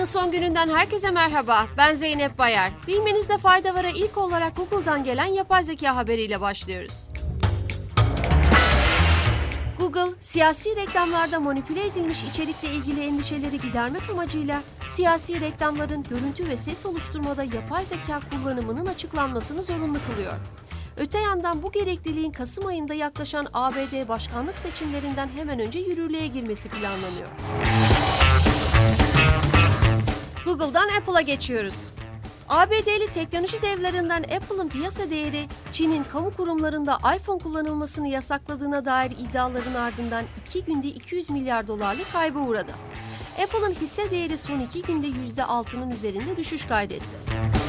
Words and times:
Haftanın 0.00 0.22
son 0.22 0.32
gününden 0.32 0.68
herkese 0.68 1.10
merhaba. 1.10 1.66
Ben 1.76 1.94
Zeynep 1.94 2.38
Bayar. 2.38 2.70
Bilmenizde 2.86 3.38
fayda 3.38 3.74
vara 3.74 3.88
ilk 3.88 4.18
olarak 4.18 4.56
Google'dan 4.56 5.04
gelen 5.04 5.24
yapay 5.24 5.64
zeka 5.64 5.96
haberiyle 5.96 6.40
başlıyoruz. 6.40 7.08
Google, 9.78 10.14
siyasi 10.20 10.76
reklamlarda 10.76 11.40
manipüle 11.40 11.86
edilmiş 11.86 12.24
içerikle 12.24 12.68
ilgili 12.72 13.00
endişeleri 13.00 13.58
gidermek 13.58 14.10
amacıyla 14.10 14.62
siyasi 14.86 15.40
reklamların 15.40 16.02
görüntü 16.02 16.48
ve 16.48 16.56
ses 16.56 16.86
oluşturmada 16.86 17.44
yapay 17.44 17.84
zeka 17.84 18.20
kullanımının 18.30 18.86
açıklanmasını 18.86 19.62
zorunlu 19.62 19.98
kılıyor. 20.10 20.32
Öte 20.96 21.18
yandan 21.18 21.62
bu 21.62 21.72
gerekliliğin 21.72 22.32
Kasım 22.32 22.66
ayında 22.66 22.94
yaklaşan 22.94 23.46
ABD 23.52 24.08
başkanlık 24.08 24.58
seçimlerinden 24.58 25.28
hemen 25.36 25.58
önce 25.58 25.78
yürürlüğe 25.78 26.26
girmesi 26.26 26.68
planlanıyor. 26.68 27.28
Google'dan 30.50 30.88
Apple'a 30.88 31.20
geçiyoruz. 31.20 31.90
ABD'li 32.48 33.06
teknoloji 33.14 33.62
devlerinden 33.62 34.22
Apple'ın 34.22 34.68
piyasa 34.68 35.10
değeri 35.10 35.46
Çin'in 35.72 36.04
kamu 36.04 36.30
kurumlarında 36.30 36.98
iPhone 37.16 37.38
kullanılmasını 37.38 38.08
yasakladığına 38.08 38.84
dair 38.84 39.10
iddiaların 39.10 39.74
ardından 39.74 40.24
2 40.46 40.64
günde 40.64 40.88
200 40.88 41.30
milyar 41.30 41.68
dolarlık 41.68 42.12
kayba 42.12 42.38
uğradı. 42.38 42.72
Apple'ın 43.42 43.74
hisse 43.74 44.10
değeri 44.10 44.38
son 44.38 44.60
2 44.60 44.82
günde 44.82 45.06
%6'nın 45.06 45.90
üzerinde 45.90 46.36
düşüş 46.36 46.64
kaydetti. 46.64 47.59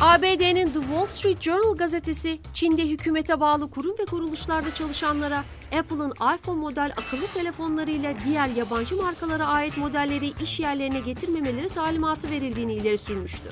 ABD'nin 0.00 0.72
The 0.72 0.80
Wall 0.80 1.06
Street 1.06 1.40
Journal 1.42 1.76
gazetesi, 1.76 2.38
Çin'de 2.54 2.88
hükümete 2.88 3.40
bağlı 3.40 3.70
kurum 3.70 3.98
ve 3.98 4.04
kuruluşlarda 4.04 4.74
çalışanlara 4.74 5.44
Apple'ın 5.78 6.10
iPhone 6.10 6.60
model 6.60 6.92
akıllı 6.92 7.26
telefonlarıyla 7.34 8.14
diğer 8.24 8.48
yabancı 8.48 8.96
markalara 8.96 9.46
ait 9.46 9.76
modelleri 9.76 10.32
iş 10.42 10.60
yerlerine 10.60 11.00
getirmemeleri 11.00 11.68
talimatı 11.68 12.30
verildiğini 12.30 12.72
ileri 12.72 12.98
sürmüştü. 12.98 13.48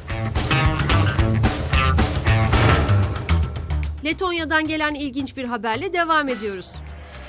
Letonya'dan 4.04 4.68
gelen 4.68 4.94
ilginç 4.94 5.36
bir 5.36 5.44
haberle 5.44 5.92
devam 5.92 6.28
ediyoruz. 6.28 6.74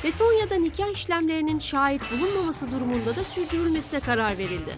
Letonya'da 0.05 0.55
nikah 0.55 0.93
işlemlerinin 0.93 1.59
şahit 1.59 2.01
bulunmaması 2.11 2.71
durumunda 2.71 3.15
da 3.15 3.23
sürdürülmesine 3.23 3.99
karar 3.99 4.37
verildi. 4.37 4.71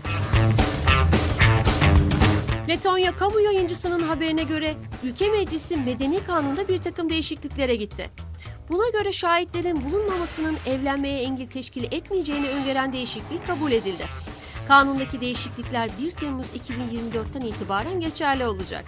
Letonya 2.77 3.15
kamu 3.15 3.39
yayıncısının 3.39 4.03
haberine 4.03 4.43
göre 4.43 4.75
ülke 5.03 5.29
meclisi 5.29 5.77
medeni 5.77 6.23
kanunda 6.23 6.67
bir 6.67 6.77
takım 6.77 7.09
değişikliklere 7.09 7.75
gitti. 7.75 8.09
Buna 8.69 8.89
göre 8.89 9.13
şahitlerin 9.13 9.83
bulunmamasının 9.85 10.57
evlenmeye 10.65 11.21
engel 11.21 11.47
teşkil 11.47 11.83
etmeyeceğini 11.83 12.49
öngören 12.49 12.93
değişiklik 12.93 13.47
kabul 13.47 13.71
edildi. 13.71 14.05
Kanundaki 14.67 15.21
değişiklikler 15.21 15.89
1 16.01 16.11
Temmuz 16.11 16.47
2024'ten 16.47 17.41
itibaren 17.41 17.99
geçerli 17.99 18.45
olacak. 18.45 18.85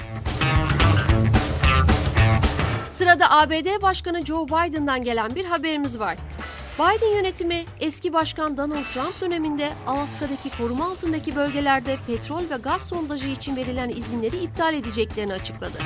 Sırada 2.92 3.32
ABD 3.32 3.82
Başkanı 3.82 4.26
Joe 4.26 4.48
Biden'dan 4.48 5.02
gelen 5.02 5.36
bir 5.36 5.46
haberimiz 5.46 6.00
var. 6.00 6.16
Biden 6.80 7.16
yönetimi 7.16 7.66
eski 7.80 8.14
başkan 8.14 8.58
Donald 8.58 8.84
Trump 8.84 9.22
döneminde 9.22 9.70
Alaska'daki 9.88 10.58
koruma 10.58 10.86
altındaki 10.86 11.36
bölgelerde 11.36 11.98
petrol 12.08 12.42
ve 12.50 12.58
gaz 12.64 12.82
sondajı 12.82 13.28
için 13.28 13.56
verilen 13.56 13.90
izinleri 13.90 14.38
iptal 14.38 14.74
edeceklerini 14.74 15.34
açıkladı. 15.34 15.78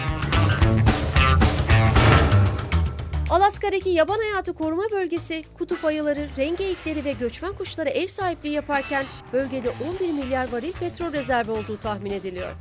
Alaska'daki 3.30 3.90
yaban 3.90 4.20
hayatı 4.20 4.54
koruma 4.54 4.84
bölgesi 4.92 5.44
kutup 5.58 5.86
ayıları, 5.86 6.30
rengeyikleri 6.38 7.06
ve 7.06 7.12
göçmen 7.12 7.54
kuşlara 7.54 7.90
ev 7.90 8.08
sahipliği 8.08 8.54
yaparken 8.54 9.06
bölgede 9.34 9.70
11 9.70 10.12
milyar 10.12 10.52
varil 10.52 10.74
petrol 10.74 11.14
rezervi 11.14 11.52
olduğu 11.52 11.78
tahmin 11.78 12.12
ediliyor. 12.12 12.52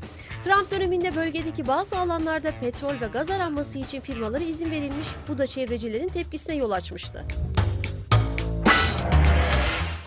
Trump 0.45 0.71
döneminde 0.71 1.17
bölgedeki 1.17 1.67
bazı 1.67 1.99
alanlarda 1.99 2.53
petrol 2.61 3.01
ve 3.01 3.07
gaz 3.13 3.31
aranması 3.31 3.79
için 3.79 4.01
firmalara 4.01 4.45
izin 4.45 4.71
verilmiş, 4.71 5.09
bu 5.29 5.39
da 5.39 5.47
çevrecilerin 5.47 6.09
tepkisine 6.09 6.55
yol 6.55 6.71
açmıştı. 6.71 7.25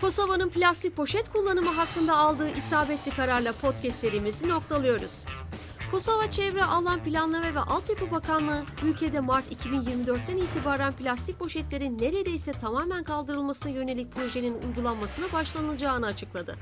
Kosova'nın 0.00 0.48
plastik 0.48 0.96
poşet 0.96 1.32
kullanımı 1.32 1.70
hakkında 1.70 2.16
aldığı 2.16 2.48
isabetli 2.48 3.10
kararla 3.10 3.52
podcast 3.52 3.98
serimizi 3.98 4.48
noktalıyoruz. 4.48 5.24
Kosova 5.90 6.30
Çevre 6.30 6.64
Alan 6.64 7.02
Planlama 7.02 7.54
ve 7.54 7.60
Altyapı 7.60 8.10
Bakanlığı, 8.10 8.64
ülkede 8.84 9.20
Mart 9.20 9.52
2024'ten 9.52 10.36
itibaren 10.36 10.92
plastik 10.92 11.38
poşetlerin 11.38 11.98
neredeyse 11.98 12.52
tamamen 12.52 13.04
kaldırılmasına 13.04 13.72
yönelik 13.72 14.12
projenin 14.12 14.62
uygulanmasına 14.62 15.32
başlanılacağını 15.32 16.06
açıkladı. 16.06 16.56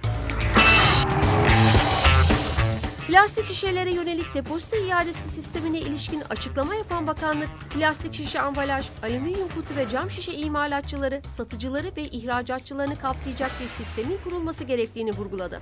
Plastik 3.15 3.47
şişelere 3.47 3.93
yönelik 3.93 4.35
depozito 4.35 4.77
iadesi 4.77 5.29
sistemine 5.29 5.79
ilişkin 5.79 6.23
açıklama 6.31 6.75
yapan 6.75 7.07
bakanlık, 7.07 7.49
plastik 7.71 8.15
şişe 8.15 8.41
ambalaj, 8.41 8.87
alüminyum 9.03 9.49
kutu 9.49 9.77
ve 9.77 9.89
cam 9.89 10.11
şişe 10.11 10.33
imalatçıları, 10.33 11.23
satıcıları 11.37 11.97
ve 11.97 12.03
ihracatçılarını 12.03 12.99
kapsayacak 12.99 13.51
bir 13.61 13.69
sistemin 13.69 14.19
kurulması 14.25 14.65
gerektiğini 14.65 15.13
vurguladı. 15.13 15.61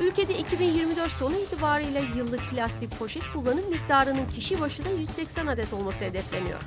Ülkede 0.00 0.38
2024 0.38 1.12
sonu 1.12 1.36
itibariyle 1.36 2.02
yıllık 2.16 2.40
plastik 2.50 2.98
poşet 2.98 3.22
kullanım 3.32 3.70
miktarının 3.70 4.28
kişi 4.34 4.60
başına 4.60 4.88
180 4.88 5.46
adet 5.46 5.72
olması 5.72 6.04
hedefleniyor. 6.04 6.60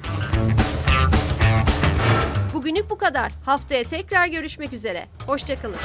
Bugünlük 2.53 2.89
bu 2.89 2.97
kadar. 2.97 3.31
Haftaya 3.45 3.83
tekrar 3.83 4.27
görüşmek 4.27 4.73
üzere. 4.73 5.07
Hoşçakalın. 5.27 5.77